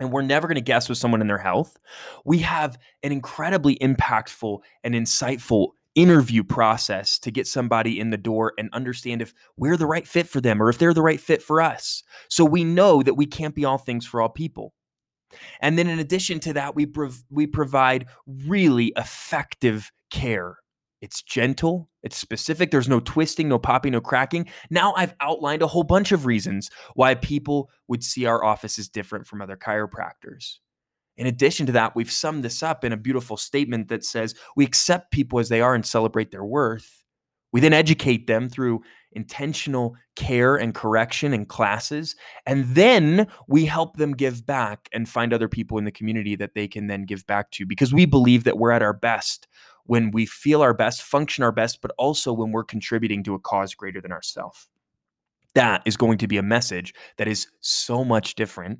And 0.00 0.10
we're 0.10 0.22
never 0.22 0.48
going 0.48 0.56
to 0.56 0.60
guess 0.60 0.88
with 0.88 0.98
someone 0.98 1.20
in 1.20 1.28
their 1.28 1.38
health. 1.38 1.76
We 2.24 2.38
have 2.38 2.78
an 3.02 3.12
incredibly 3.12 3.76
impactful 3.76 4.58
and 4.82 4.94
insightful 4.94 5.70
interview 5.94 6.42
process 6.42 7.18
to 7.18 7.30
get 7.30 7.46
somebody 7.46 8.00
in 8.00 8.10
the 8.10 8.16
door 8.16 8.52
and 8.58 8.68
understand 8.72 9.20
if 9.20 9.34
we're 9.56 9.76
the 9.76 9.86
right 9.86 10.06
fit 10.06 10.28
for 10.28 10.40
them 10.40 10.62
or 10.62 10.68
if 10.68 10.78
they're 10.78 10.94
the 10.94 11.02
right 11.02 11.20
fit 11.20 11.42
for 11.42 11.60
us. 11.60 12.02
So 12.28 12.44
we 12.44 12.64
know 12.64 13.02
that 13.02 13.14
we 13.14 13.26
can't 13.26 13.54
be 13.54 13.64
all 13.64 13.78
things 13.78 14.06
for 14.06 14.20
all 14.20 14.28
people. 14.28 14.74
And 15.60 15.78
then 15.78 15.88
in 15.88 15.98
addition 15.98 16.40
to 16.40 16.52
that, 16.54 16.74
we 16.74 16.86
prov- 16.86 17.24
we 17.30 17.46
provide 17.46 18.06
really 18.26 18.92
effective 18.96 19.90
care. 20.10 20.58
It's 21.00 21.20
gentle, 21.22 21.90
it's 22.02 22.16
specific, 22.16 22.70
there's 22.70 22.88
no 22.88 23.00
twisting, 23.00 23.48
no 23.48 23.58
popping, 23.58 23.92
no 23.92 24.00
cracking. 24.00 24.48
Now 24.70 24.94
I've 24.94 25.14
outlined 25.20 25.62
a 25.62 25.66
whole 25.66 25.82
bunch 25.82 26.12
of 26.12 26.26
reasons 26.26 26.70
why 26.94 27.16
people 27.16 27.70
would 27.88 28.04
see 28.04 28.24
our 28.24 28.44
office 28.44 28.78
as 28.78 28.88
different 28.88 29.26
from 29.26 29.42
other 29.42 29.56
chiropractors. 29.56 30.58
In 31.16 31.26
addition 31.26 31.66
to 31.66 31.72
that, 31.72 31.94
we've 31.94 32.10
summed 32.10 32.42
this 32.42 32.62
up 32.62 32.84
in 32.84 32.92
a 32.92 32.96
beautiful 32.96 33.36
statement 33.36 33.88
that 33.88 34.04
says 34.04 34.34
we 34.56 34.64
accept 34.64 35.12
people 35.12 35.38
as 35.38 35.48
they 35.48 35.60
are 35.60 35.74
and 35.74 35.84
celebrate 35.84 36.30
their 36.30 36.44
worth. 36.44 37.02
We 37.52 37.60
then 37.60 37.74
educate 37.74 38.26
them 38.26 38.48
through 38.48 38.82
intentional 39.12 39.94
care 40.16 40.56
and 40.56 40.74
correction 40.74 41.34
and 41.34 41.46
classes. 41.46 42.16
And 42.46 42.64
then 42.74 43.26
we 43.46 43.66
help 43.66 43.96
them 43.96 44.12
give 44.12 44.46
back 44.46 44.88
and 44.92 45.06
find 45.06 45.32
other 45.34 45.48
people 45.48 45.76
in 45.76 45.84
the 45.84 45.92
community 45.92 46.34
that 46.36 46.54
they 46.54 46.66
can 46.66 46.86
then 46.86 47.04
give 47.04 47.26
back 47.26 47.50
to 47.52 47.66
because 47.66 47.92
we 47.92 48.06
believe 48.06 48.44
that 48.44 48.56
we're 48.56 48.70
at 48.70 48.82
our 48.82 48.94
best 48.94 49.48
when 49.84 50.10
we 50.12 50.24
feel 50.24 50.62
our 50.62 50.72
best, 50.72 51.02
function 51.02 51.44
our 51.44 51.52
best, 51.52 51.82
but 51.82 51.92
also 51.98 52.32
when 52.32 52.52
we're 52.52 52.64
contributing 52.64 53.22
to 53.24 53.34
a 53.34 53.38
cause 53.38 53.74
greater 53.74 54.00
than 54.00 54.12
ourselves. 54.12 54.68
That 55.54 55.82
is 55.84 55.98
going 55.98 56.18
to 56.18 56.28
be 56.28 56.38
a 56.38 56.42
message 56.42 56.94
that 57.18 57.28
is 57.28 57.48
so 57.60 58.04
much 58.04 58.34
different 58.34 58.78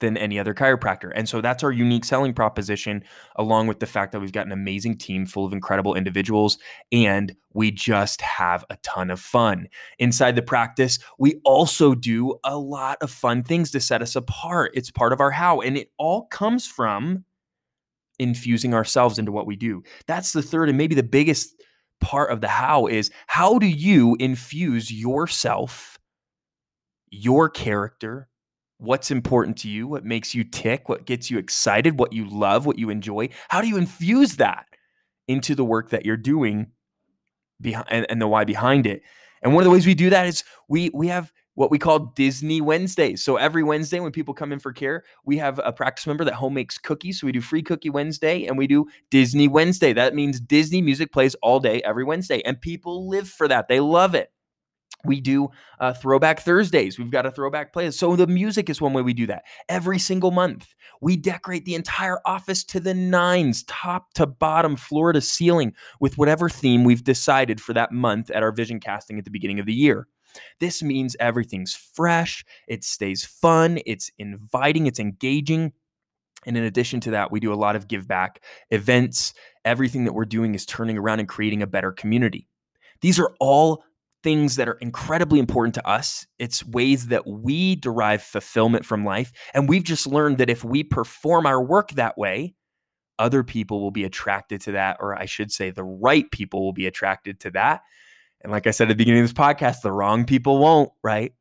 than 0.00 0.16
any 0.16 0.38
other 0.38 0.54
chiropractor. 0.54 1.12
And 1.14 1.28
so 1.28 1.40
that's 1.40 1.62
our 1.62 1.72
unique 1.72 2.04
selling 2.04 2.34
proposition, 2.34 3.04
along 3.36 3.68
with 3.68 3.80
the 3.80 3.86
fact 3.86 4.12
that 4.12 4.20
we've 4.20 4.32
got 4.32 4.46
an 4.46 4.52
amazing 4.52 4.98
team 4.98 5.26
full 5.26 5.46
of 5.46 5.52
incredible 5.52 5.94
individuals 5.94 6.58
and 6.90 7.34
we 7.52 7.70
just 7.70 8.20
have 8.20 8.64
a 8.70 8.76
ton 8.82 9.10
of 9.10 9.20
fun. 9.20 9.68
Inside 9.98 10.36
the 10.36 10.42
practice, 10.42 10.98
we 11.18 11.40
also 11.44 11.94
do 11.94 12.38
a 12.44 12.58
lot 12.58 12.98
of 13.00 13.10
fun 13.10 13.42
things 13.42 13.70
to 13.72 13.80
set 13.80 14.02
us 14.02 14.16
apart. 14.16 14.72
It's 14.74 14.90
part 14.90 15.12
of 15.12 15.20
our 15.20 15.30
how, 15.30 15.60
and 15.60 15.76
it 15.76 15.90
all 15.98 16.26
comes 16.26 16.66
from 16.66 17.24
infusing 18.18 18.74
ourselves 18.74 19.18
into 19.18 19.32
what 19.32 19.46
we 19.46 19.56
do. 19.56 19.82
That's 20.06 20.32
the 20.32 20.42
third 20.42 20.68
and 20.68 20.78
maybe 20.78 20.94
the 20.94 21.02
biggest 21.02 21.54
part 22.00 22.30
of 22.30 22.40
the 22.40 22.48
how 22.48 22.86
is 22.86 23.10
how 23.26 23.58
do 23.58 23.66
you 23.66 24.16
infuse 24.18 24.90
yourself, 24.90 25.98
your 27.10 27.48
character, 27.48 28.29
what's 28.80 29.10
important 29.10 29.56
to 29.58 29.68
you, 29.68 29.86
what 29.86 30.04
makes 30.04 30.34
you 30.34 30.42
tick, 30.42 30.88
what 30.88 31.04
gets 31.06 31.30
you 31.30 31.38
excited, 31.38 31.98
what 31.98 32.12
you 32.12 32.26
love, 32.28 32.66
what 32.66 32.78
you 32.78 32.90
enjoy. 32.90 33.28
How 33.48 33.60
do 33.60 33.68
you 33.68 33.76
infuse 33.76 34.36
that 34.36 34.66
into 35.28 35.54
the 35.54 35.64
work 35.64 35.90
that 35.90 36.04
you're 36.04 36.16
doing 36.16 36.68
behind 37.60 37.86
and, 37.90 38.06
and 38.08 38.20
the 38.20 38.26
why 38.26 38.44
behind 38.44 38.86
it? 38.86 39.02
And 39.42 39.54
one 39.54 39.62
of 39.62 39.66
the 39.66 39.70
ways 39.70 39.86
we 39.86 39.94
do 39.94 40.10
that 40.10 40.26
is 40.26 40.44
we 40.68 40.90
we 40.94 41.08
have 41.08 41.32
what 41.54 41.70
we 41.70 41.78
call 41.78 41.98
Disney 41.98 42.62
Wednesdays. 42.62 43.22
So 43.22 43.36
every 43.36 43.62
Wednesday 43.62 44.00
when 44.00 44.12
people 44.12 44.32
come 44.32 44.52
in 44.52 44.58
for 44.58 44.72
care, 44.72 45.04
we 45.24 45.36
have 45.38 45.60
a 45.62 45.72
practice 45.72 46.06
member 46.06 46.24
that 46.24 46.34
home 46.34 46.54
makes 46.54 46.78
cookies. 46.78 47.20
So 47.20 47.26
we 47.26 47.32
do 47.32 47.42
free 47.42 47.62
cookie 47.62 47.90
Wednesday 47.90 48.46
and 48.46 48.56
we 48.56 48.66
do 48.66 48.86
Disney 49.10 49.46
Wednesday. 49.46 49.92
That 49.92 50.14
means 50.14 50.40
Disney 50.40 50.80
music 50.80 51.12
plays 51.12 51.34
all 51.42 51.60
day 51.60 51.82
every 51.82 52.04
Wednesday 52.04 52.40
and 52.46 52.58
people 52.60 53.08
live 53.08 53.28
for 53.28 53.46
that. 53.48 53.68
They 53.68 53.80
love 53.80 54.14
it. 54.14 54.30
We 55.04 55.20
do 55.20 55.48
uh, 55.78 55.92
throwback 55.94 56.40
Thursdays. 56.40 56.98
We've 56.98 57.10
got 57.10 57.26
a 57.26 57.30
throwback 57.30 57.72
playlist. 57.72 57.94
So 57.94 58.16
the 58.16 58.26
music 58.26 58.68
is 58.68 58.80
one 58.80 58.92
way 58.92 59.02
we 59.02 59.14
do 59.14 59.26
that. 59.26 59.44
Every 59.68 59.98
single 59.98 60.30
month, 60.30 60.74
we 61.00 61.16
decorate 61.16 61.64
the 61.64 61.74
entire 61.74 62.20
office 62.26 62.64
to 62.64 62.80
the 62.80 62.94
nines, 62.94 63.62
top 63.64 64.12
to 64.14 64.26
bottom, 64.26 64.76
floor 64.76 65.12
to 65.12 65.20
ceiling, 65.20 65.74
with 66.00 66.18
whatever 66.18 66.48
theme 66.48 66.84
we've 66.84 67.04
decided 67.04 67.60
for 67.60 67.72
that 67.72 67.92
month 67.92 68.30
at 68.30 68.42
our 68.42 68.52
vision 68.52 68.80
casting 68.80 69.18
at 69.18 69.24
the 69.24 69.30
beginning 69.30 69.60
of 69.60 69.66
the 69.66 69.74
year. 69.74 70.06
This 70.60 70.82
means 70.82 71.16
everything's 71.18 71.74
fresh, 71.74 72.44
it 72.68 72.84
stays 72.84 73.24
fun, 73.24 73.80
it's 73.86 74.10
inviting, 74.18 74.86
it's 74.86 75.00
engaging. 75.00 75.72
And 76.46 76.56
in 76.56 76.64
addition 76.64 77.00
to 77.00 77.10
that, 77.10 77.30
we 77.30 77.40
do 77.40 77.52
a 77.52 77.54
lot 77.54 77.76
of 77.76 77.88
give 77.88 78.06
back 78.06 78.42
events. 78.70 79.34
Everything 79.64 80.04
that 80.04 80.14
we're 80.14 80.24
doing 80.24 80.54
is 80.54 80.64
turning 80.64 80.96
around 80.96 81.20
and 81.20 81.28
creating 81.28 81.62
a 81.62 81.66
better 81.66 81.92
community. 81.92 82.48
These 83.00 83.18
are 83.18 83.34
all 83.40 83.84
things 84.22 84.56
that 84.56 84.68
are 84.68 84.78
incredibly 84.80 85.38
important 85.38 85.74
to 85.74 85.88
us. 85.88 86.26
It's 86.38 86.64
ways 86.64 87.08
that 87.08 87.26
we 87.26 87.76
derive 87.76 88.22
fulfillment 88.22 88.84
from 88.84 89.04
life. 89.04 89.32
And 89.54 89.68
we've 89.68 89.84
just 89.84 90.06
learned 90.06 90.38
that 90.38 90.50
if 90.50 90.62
we 90.64 90.82
perform 90.84 91.46
our 91.46 91.62
work 91.62 91.92
that 91.92 92.18
way, 92.18 92.54
other 93.18 93.42
people 93.44 93.80
will 93.80 93.90
be 93.90 94.04
attracted 94.04 94.60
to 94.62 94.72
that, 94.72 94.96
or 95.00 95.18
I 95.18 95.26
should 95.26 95.52
say, 95.52 95.70
the 95.70 95.84
right 95.84 96.30
people 96.30 96.64
will 96.64 96.72
be 96.72 96.86
attracted 96.86 97.40
to 97.40 97.50
that. 97.52 97.82
And 98.42 98.50
like 98.50 98.66
I 98.66 98.70
said 98.70 98.84
at 98.84 98.88
the 98.88 98.94
beginning 98.94 99.22
of 99.22 99.28
this 99.28 99.34
podcast, 99.34 99.82
the 99.82 99.92
wrong 99.92 100.24
people 100.24 100.58
won't, 100.58 100.90
right? 101.02 101.32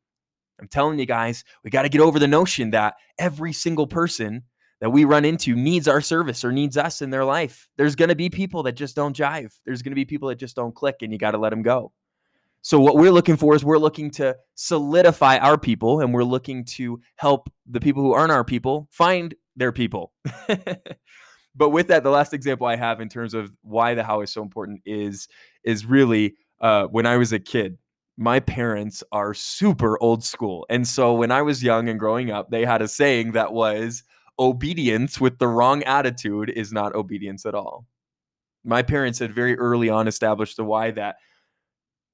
I'm 0.59 0.67
telling 0.67 0.99
you 0.99 1.05
guys, 1.05 1.45
we 1.63 1.69
got 1.69 1.83
to 1.83 1.89
get 1.89 2.01
over 2.01 2.19
the 2.19 2.27
notion 2.27 2.71
that 2.71 2.95
every 3.17 3.53
single 3.53 3.87
person 3.87 4.43
that 4.81 4.89
we 4.89 5.05
run 5.05 5.23
into 5.23 5.55
needs 5.55 5.87
our 5.87 6.01
service 6.01 6.43
or 6.43 6.51
needs 6.51 6.77
us 6.77 7.01
in 7.01 7.09
their 7.09 7.25
life. 7.25 7.69
There's 7.77 7.95
going 7.95 8.09
to 8.09 8.15
be 8.15 8.29
people 8.29 8.63
that 8.63 8.73
just 8.73 8.95
don't 8.95 9.15
jive. 9.15 9.53
There's 9.65 9.81
going 9.81 9.91
to 9.91 9.95
be 9.95 10.05
people 10.05 10.29
that 10.29 10.35
just 10.35 10.55
don't 10.55 10.75
click, 10.75 10.97
and 11.01 11.11
you 11.13 11.17
got 11.17 11.31
to 11.31 11.37
let 11.37 11.49
them 11.51 11.61
go. 11.61 11.93
So 12.61 12.79
what 12.79 12.95
we're 12.95 13.11
looking 13.11 13.37
for 13.37 13.55
is 13.55 13.63
we're 13.63 13.77
looking 13.77 14.11
to 14.11 14.35
solidify 14.55 15.37
our 15.37 15.57
people 15.57 16.01
and 16.01 16.13
we're 16.13 16.23
looking 16.23 16.65
to 16.65 16.99
help 17.15 17.49
the 17.69 17.79
people 17.79 18.03
who 18.03 18.13
aren't 18.13 18.31
our 18.31 18.43
people 18.43 18.87
find 18.91 19.33
their 19.55 19.71
people. 19.71 20.11
but 21.55 21.69
with 21.69 21.87
that, 21.87 22.03
the 22.03 22.09
last 22.09 22.33
example 22.33 22.67
I 22.67 22.75
have 22.75 22.99
in 22.99 23.09
terms 23.09 23.33
of 23.33 23.51
why 23.61 23.93
the 23.93 24.03
how 24.03 24.21
is 24.21 24.31
so 24.31 24.41
important 24.41 24.81
is 24.85 25.27
is 25.63 25.85
really 25.85 26.35
uh, 26.61 26.85
when 26.87 27.05
I 27.05 27.17
was 27.17 27.31
a 27.31 27.39
kid. 27.39 27.77
My 28.17 28.41
parents 28.41 29.01
are 29.13 29.33
super 29.33 30.01
old 30.03 30.25
school. 30.25 30.65
And 30.69 30.85
so 30.85 31.13
when 31.13 31.31
I 31.31 31.41
was 31.41 31.63
young 31.63 31.87
and 31.87 31.97
growing 31.97 32.31
up, 32.31 32.49
they 32.49 32.65
had 32.65 32.81
a 32.81 32.87
saying 32.89 33.31
that 33.31 33.53
was 33.53 34.03
obedience 34.37 35.21
with 35.21 35.37
the 35.37 35.47
wrong 35.47 35.83
attitude 35.83 36.49
is 36.49 36.73
not 36.73 36.95
obedience 36.95 37.45
at 37.45 37.55
all. 37.55 37.85
My 38.65 38.81
parents 38.81 39.19
had 39.19 39.33
very 39.33 39.57
early 39.57 39.89
on 39.89 40.05
established 40.09 40.57
the 40.57 40.65
why 40.65 40.91
that 40.91 41.15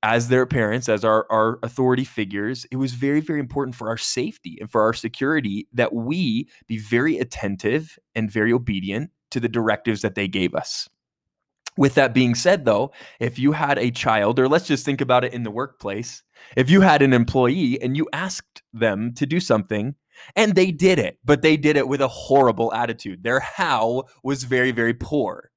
as 0.06 0.28
their 0.28 0.46
parents, 0.46 0.88
as 0.88 1.04
our, 1.04 1.26
our 1.32 1.58
authority 1.64 2.04
figures, 2.04 2.68
it 2.70 2.76
was 2.76 2.94
very, 2.94 3.20
very 3.20 3.40
important 3.40 3.76
for 3.76 3.90
our 3.90 3.98
safety 3.98 4.56
and 4.62 4.70
for 4.70 4.84
our 4.84 4.94
security 4.94 5.68
that 5.74 5.94
we 5.94 6.48
be 6.68 6.78
very 6.78 7.18
attentive 7.18 7.98
and 8.14 8.30
very 8.30 8.54
obedient 8.54 9.10
to 9.32 9.40
the 9.40 9.50
directives 9.50 10.04
that 10.04 10.14
they 10.14 10.28
gave 10.28 10.54
us. 10.54 10.88
With 11.76 11.96
that 11.96 12.14
being 12.14 12.36
said, 12.36 12.66
though, 12.66 12.92
if 13.20 13.40
you 13.40 13.54
had 13.54 13.80
a 13.80 13.90
child, 13.90 14.38
or 14.38 14.48
let's 14.48 14.68
just 14.68 14.86
think 14.86 15.02
about 15.02 15.26
it 15.26 15.34
in 15.34 15.42
the 15.42 15.50
workplace, 15.50 16.22
if 16.56 16.70
you 16.70 16.82
had 16.82 17.02
an 17.02 17.12
employee 17.12 17.82
and 17.82 17.98
you 17.98 18.08
asked 18.14 18.62
them 18.74 19.12
to 19.16 19.26
do 19.26 19.40
something 19.40 19.96
and 20.36 20.54
they 20.54 20.70
did 20.70 21.00
it, 21.00 21.18
but 21.26 21.42
they 21.42 21.58
did 21.58 21.78
it 21.78 21.88
with 21.88 22.00
a 22.00 22.08
horrible 22.08 22.72
attitude, 22.76 23.24
their 23.24 23.40
how 23.40 24.04
was 24.24 24.44
very, 24.44 24.72
very 24.72 24.94
poor, 24.94 25.50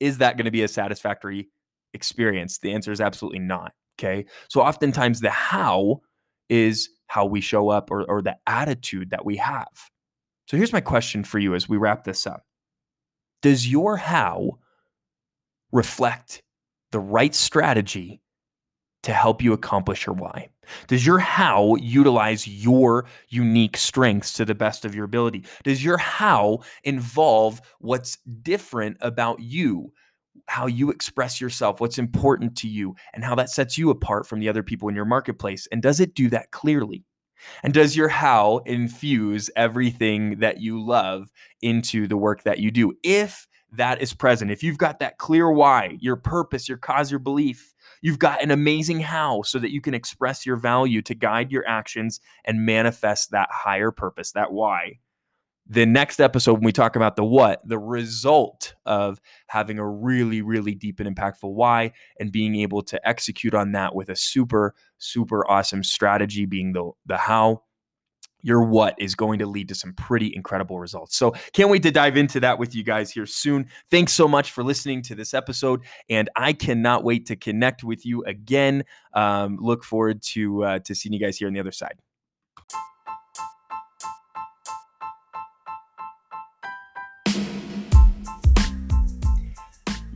is 0.00 0.16
that 0.18 0.38
going 0.38 0.46
to 0.46 0.50
be 0.50 0.62
a 0.62 0.68
satisfactory 0.68 1.50
experience? 1.94 2.58
The 2.58 2.72
answer 2.72 2.92
is 2.92 3.00
absolutely 3.00 3.40
not. 3.40 3.72
Okay. 3.98 4.26
So 4.48 4.60
oftentimes 4.60 5.20
the 5.20 5.30
how 5.30 6.00
is 6.48 6.88
how 7.06 7.26
we 7.26 7.40
show 7.40 7.68
up 7.68 7.90
or, 7.90 8.04
or 8.04 8.22
the 8.22 8.36
attitude 8.46 9.10
that 9.10 9.24
we 9.24 9.36
have. 9.36 9.68
So 10.46 10.56
here's 10.56 10.72
my 10.72 10.80
question 10.80 11.22
for 11.22 11.38
you 11.38 11.54
as 11.54 11.68
we 11.68 11.76
wrap 11.76 12.04
this 12.04 12.26
up 12.26 12.44
Does 13.42 13.70
your 13.70 13.96
how 13.96 14.58
reflect 15.72 16.42
the 16.92 16.98
right 16.98 17.34
strategy 17.34 18.20
to 19.02 19.12
help 19.12 19.42
you 19.42 19.52
accomplish 19.52 20.06
your 20.06 20.14
why? 20.14 20.48
Does 20.86 21.06
your 21.06 21.18
how 21.18 21.76
utilize 21.76 22.46
your 22.46 23.06
unique 23.28 23.76
strengths 23.76 24.32
to 24.34 24.44
the 24.44 24.54
best 24.54 24.84
of 24.84 24.94
your 24.94 25.04
ability? 25.04 25.44
Does 25.64 25.84
your 25.84 25.98
how 25.98 26.60
involve 26.84 27.60
what's 27.78 28.18
different 28.42 28.96
about 29.00 29.40
you? 29.40 29.92
How 30.46 30.66
you 30.66 30.90
express 30.90 31.40
yourself, 31.40 31.80
what's 31.80 31.98
important 31.98 32.56
to 32.56 32.68
you, 32.68 32.94
and 33.14 33.24
how 33.24 33.34
that 33.36 33.50
sets 33.50 33.78
you 33.78 33.90
apart 33.90 34.26
from 34.26 34.40
the 34.40 34.48
other 34.48 34.62
people 34.62 34.88
in 34.88 34.94
your 34.94 35.04
marketplace? 35.04 35.68
And 35.70 35.82
does 35.82 36.00
it 36.00 36.14
do 36.14 36.28
that 36.30 36.50
clearly? 36.50 37.04
And 37.62 37.72
does 37.72 37.96
your 37.96 38.08
how 38.08 38.58
infuse 38.66 39.50
everything 39.56 40.40
that 40.40 40.60
you 40.60 40.84
love 40.84 41.30
into 41.62 42.06
the 42.06 42.16
work 42.16 42.42
that 42.42 42.58
you 42.58 42.70
do? 42.70 42.92
If 43.02 43.46
that 43.72 44.02
is 44.02 44.12
present, 44.12 44.50
if 44.50 44.62
you've 44.62 44.78
got 44.78 44.98
that 44.98 45.18
clear 45.18 45.50
why, 45.50 45.96
your 46.00 46.16
purpose, 46.16 46.68
your 46.68 46.78
cause, 46.78 47.10
your 47.10 47.20
belief, 47.20 47.74
you've 48.02 48.18
got 48.18 48.42
an 48.42 48.50
amazing 48.50 49.00
how 49.00 49.42
so 49.42 49.58
that 49.58 49.72
you 49.72 49.80
can 49.80 49.94
express 49.94 50.44
your 50.44 50.56
value 50.56 51.00
to 51.02 51.14
guide 51.14 51.52
your 51.52 51.66
actions 51.66 52.20
and 52.44 52.66
manifest 52.66 53.30
that 53.30 53.48
higher 53.50 53.90
purpose, 53.90 54.32
that 54.32 54.52
why 54.52 54.98
the 55.70 55.86
next 55.86 56.20
episode 56.20 56.54
when 56.54 56.64
we 56.64 56.72
talk 56.72 56.96
about 56.96 57.14
the 57.16 57.24
what 57.24 57.66
the 57.66 57.78
result 57.78 58.74
of 58.84 59.20
having 59.46 59.78
a 59.78 59.88
really 59.88 60.42
really 60.42 60.74
deep 60.74 61.00
and 61.00 61.16
impactful 61.16 61.50
why 61.50 61.92
and 62.18 62.32
being 62.32 62.56
able 62.56 62.82
to 62.82 63.08
execute 63.08 63.54
on 63.54 63.72
that 63.72 63.94
with 63.94 64.08
a 64.08 64.16
super 64.16 64.74
super 64.98 65.48
awesome 65.48 65.82
strategy 65.84 66.44
being 66.44 66.72
the 66.72 66.90
the 67.06 67.16
how 67.16 67.62
your 68.42 68.62
what 68.62 68.94
is 68.98 69.14
going 69.14 69.38
to 69.38 69.46
lead 69.46 69.68
to 69.68 69.74
some 69.74 69.92
pretty 69.92 70.34
incredible 70.34 70.78
results. 70.78 71.14
So, 71.14 71.34
can't 71.52 71.68
wait 71.68 71.82
to 71.82 71.90
dive 71.90 72.16
into 72.16 72.40
that 72.40 72.58
with 72.58 72.74
you 72.74 72.82
guys 72.82 73.10
here 73.10 73.26
soon. 73.26 73.68
Thanks 73.90 74.14
so 74.14 74.26
much 74.26 74.52
for 74.52 74.64
listening 74.64 75.02
to 75.02 75.14
this 75.14 75.34
episode, 75.34 75.82
and 76.08 76.30
I 76.36 76.54
cannot 76.54 77.04
wait 77.04 77.26
to 77.26 77.36
connect 77.36 77.84
with 77.84 78.06
you 78.06 78.24
again. 78.24 78.84
Um, 79.12 79.58
look 79.60 79.84
forward 79.84 80.22
to 80.22 80.64
uh, 80.64 80.78
to 80.80 80.94
seeing 80.94 81.12
you 81.12 81.20
guys 81.20 81.36
here 81.36 81.48
on 81.48 81.54
the 81.54 81.60
other 81.60 81.72
side. 81.72 82.00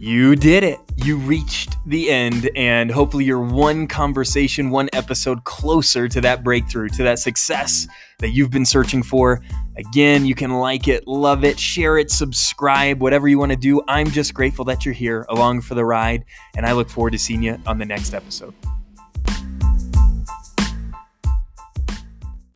You 0.07 0.37
did 0.37 0.65
it. 0.65 0.81
You 0.97 1.17
reached 1.17 1.79
the 1.87 2.11
end, 2.11 2.51
and 2.55 2.91
hopefully, 2.91 3.25
you're 3.25 3.41
one 3.41 3.87
conversation, 3.87 4.69
one 4.69 4.91
episode 4.93 5.45
closer 5.45 6.09
to 6.09 6.21
that 6.21 6.45
breakthrough, 6.45 6.91
to 6.91 7.03
that 7.05 7.21
success 7.21 7.89
that 8.19 8.33
you've 8.33 8.51
been 8.51 8.67
searching 8.67 9.03
for. 9.03 9.41
Again, 9.79 10.27
you 10.27 10.35
can 10.35 10.51
like 10.59 10.89
it, 10.89 11.09
love 11.09 11.43
it, 11.43 11.59
share 11.59 11.97
it, 11.97 12.11
subscribe, 12.11 13.01
whatever 13.01 13.29
you 13.29 13.39
want 13.39 13.53
to 13.53 13.57
do. 13.57 13.81
I'm 13.89 14.11
just 14.11 14.35
grateful 14.35 14.67
that 14.67 14.85
you're 14.85 14.93
here 14.93 15.25
along 15.31 15.63
for 15.63 15.75
the 15.75 15.87
ride, 15.87 16.27
and 16.55 16.67
I 16.67 16.73
look 16.73 16.91
forward 16.91 17.13
to 17.13 17.19
seeing 17.19 17.43
you 17.43 17.59
on 17.67 17.79
the 17.79 17.87
next 17.87 18.13
episode. 18.13 18.53